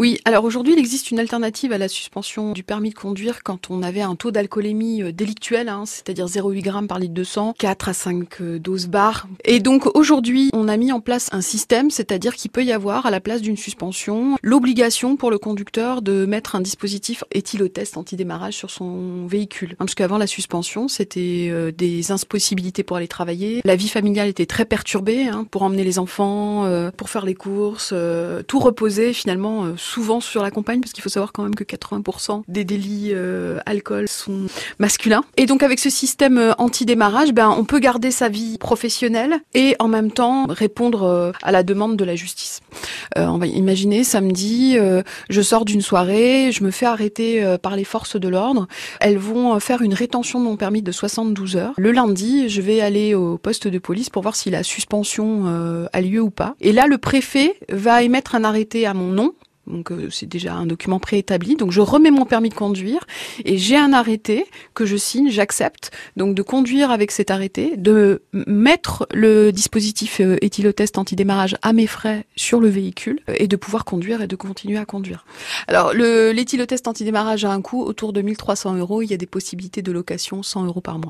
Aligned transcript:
Oui, 0.00 0.18
alors 0.24 0.44
aujourd'hui, 0.44 0.72
il 0.72 0.78
existe 0.78 1.10
une 1.10 1.18
alternative 1.18 1.74
à 1.74 1.76
la 1.76 1.86
suspension 1.86 2.52
du 2.52 2.62
permis 2.62 2.88
de 2.88 2.94
conduire 2.94 3.42
quand 3.42 3.68
on 3.68 3.82
avait 3.82 4.00
un 4.00 4.14
taux 4.14 4.30
d'alcoolémie 4.30 5.02
euh, 5.02 5.12
délictuel, 5.12 5.68
hein, 5.68 5.84
c'est-à-dire 5.84 6.24
0,8 6.24 6.62
grammes 6.62 6.88
par 6.88 6.98
litre 6.98 7.12
de 7.12 7.22
sang, 7.22 7.54
4 7.58 7.90
à 7.90 7.92
5 7.92 8.40
euh, 8.40 8.58
doses 8.58 8.86
barres. 8.86 9.26
Et 9.44 9.60
donc 9.60 9.94
aujourd'hui, 9.94 10.48
on 10.54 10.68
a 10.68 10.78
mis 10.78 10.90
en 10.90 11.00
place 11.00 11.28
un 11.32 11.42
système, 11.42 11.90
c'est-à-dire 11.90 12.34
qu'il 12.34 12.50
peut 12.50 12.64
y 12.64 12.72
avoir 12.72 13.04
à 13.04 13.10
la 13.10 13.20
place 13.20 13.42
d'une 13.42 13.58
suspension 13.58 14.38
l'obligation 14.42 15.16
pour 15.16 15.30
le 15.30 15.36
conducteur 15.36 16.00
de 16.00 16.24
mettre 16.24 16.56
un 16.56 16.62
dispositif 16.62 17.22
éthylotest 17.32 17.98
anti-démarrage 17.98 18.54
sur 18.54 18.70
son 18.70 19.26
véhicule. 19.26 19.72
Hein, 19.72 19.84
parce 19.84 19.94
qu'avant 19.94 20.16
la 20.16 20.26
suspension, 20.26 20.88
c'était 20.88 21.48
euh, 21.50 21.72
des 21.72 22.10
impossibilités 22.10 22.84
pour 22.84 22.96
aller 22.96 23.06
travailler. 23.06 23.60
La 23.66 23.76
vie 23.76 23.88
familiale 23.88 24.28
était 24.28 24.46
très 24.46 24.64
perturbée 24.64 25.28
hein, 25.28 25.46
pour 25.50 25.62
emmener 25.62 25.84
les 25.84 25.98
enfants, 25.98 26.66
pour 26.96 27.10
faire 27.10 27.26
les 27.26 27.34
courses, 27.34 27.92
tout 28.46 28.60
reposait 28.60 29.12
finalement 29.12 29.76
souvent 29.90 30.20
sur 30.20 30.42
la 30.42 30.50
compagne, 30.50 30.80
parce 30.80 30.92
qu'il 30.92 31.02
faut 31.02 31.08
savoir 31.08 31.32
quand 31.32 31.42
même 31.42 31.54
que 31.54 31.64
80% 31.64 32.42
des 32.46 32.64
délits 32.64 33.10
euh, 33.12 33.58
alcool 33.66 34.08
sont 34.08 34.46
masculins. 34.78 35.24
Et 35.36 35.46
donc 35.46 35.62
avec 35.62 35.80
ce 35.80 35.90
système 35.90 36.38
euh, 36.38 36.52
anti-démarrage, 36.58 37.32
ben, 37.32 37.50
on 37.56 37.64
peut 37.64 37.80
garder 37.80 38.10
sa 38.10 38.28
vie 38.28 38.56
professionnelle 38.58 39.40
et 39.54 39.74
en 39.78 39.88
même 39.88 40.12
temps 40.12 40.46
répondre 40.48 41.02
euh, 41.02 41.32
à 41.42 41.50
la 41.50 41.62
demande 41.62 41.96
de 41.96 42.04
la 42.04 42.14
justice. 42.14 42.60
Euh, 43.18 43.26
on 43.26 43.38
va 43.38 43.46
imaginer 43.46 44.04
samedi, 44.04 44.76
je 45.28 45.42
sors 45.42 45.64
d'une 45.64 45.80
soirée, 45.80 46.52
je 46.52 46.62
me 46.62 46.70
fais 46.70 46.86
arrêter 46.86 47.56
par 47.62 47.74
les 47.74 47.84
forces 47.84 48.16
de 48.16 48.28
l'ordre. 48.28 48.68
Elles 49.00 49.18
vont 49.18 49.58
faire 49.58 49.82
une 49.82 49.94
rétention 49.94 50.38
de 50.38 50.44
mon 50.44 50.56
permis 50.56 50.82
de 50.82 50.92
72 50.92 51.56
heures. 51.56 51.74
Le 51.76 51.90
lundi, 51.90 52.48
je 52.48 52.60
vais 52.60 52.80
aller 52.80 53.14
au 53.14 53.38
poste 53.38 53.66
de 53.66 53.78
police 53.78 54.10
pour 54.10 54.22
voir 54.22 54.36
si 54.36 54.50
la 54.50 54.62
suspension 54.62 55.88
a 55.92 56.00
lieu 56.00 56.20
ou 56.20 56.30
pas. 56.30 56.54
Et 56.60 56.72
là, 56.72 56.86
le 56.86 56.98
préfet 56.98 57.56
va 57.68 58.02
émettre 58.02 58.34
un 58.34 58.44
arrêté 58.44 58.86
à 58.86 58.94
mon 58.94 59.10
nom 59.10 59.34
donc 59.70 59.90
euh, 59.92 60.08
c'est 60.10 60.26
déjà 60.26 60.54
un 60.54 60.66
document 60.66 60.98
préétabli. 60.98 61.56
Donc 61.56 61.70
je 61.70 61.80
remets 61.80 62.10
mon 62.10 62.24
permis 62.24 62.48
de 62.48 62.54
conduire 62.54 63.06
et 63.44 63.58
j'ai 63.58 63.76
un 63.76 63.92
arrêté 63.92 64.46
que 64.74 64.86
je 64.86 64.96
signe, 64.96 65.30
j'accepte. 65.30 65.90
Donc 66.16 66.34
de 66.34 66.42
conduire 66.42 66.90
avec 66.90 67.10
cet 67.10 67.30
arrêté, 67.30 67.76
de 67.76 68.22
mettre 68.32 69.06
le 69.12 69.50
dispositif 69.52 70.20
euh, 70.20 70.36
éthylotest 70.42 70.98
anti-démarrage 70.98 71.56
à 71.62 71.72
mes 71.72 71.86
frais 71.86 72.26
sur 72.36 72.60
le 72.60 72.68
véhicule 72.68 73.20
et 73.28 73.48
de 73.48 73.56
pouvoir 73.56 73.84
conduire 73.84 74.22
et 74.22 74.26
de 74.26 74.36
continuer 74.36 74.78
à 74.78 74.84
conduire. 74.84 75.24
Alors 75.66 75.92
l'éthylotest 75.92 76.86
anti-démarrage 76.88 77.44
a 77.44 77.52
un 77.52 77.62
coût 77.62 77.82
autour 77.82 78.12
de 78.12 78.22
1300 78.22 78.76
euros. 78.76 79.02
Il 79.02 79.10
y 79.10 79.14
a 79.14 79.16
des 79.16 79.26
possibilités 79.26 79.82
de 79.82 79.92
location 79.92 80.42
100 80.42 80.66
euros 80.66 80.80
par 80.80 80.98
mois. 80.98 81.08